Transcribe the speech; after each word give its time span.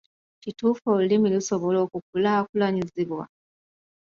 Kituufu 0.43 0.83
olulimi 0.93 1.27
lusobola 1.33 1.77
okukulaakulanyizibwa? 1.85 3.23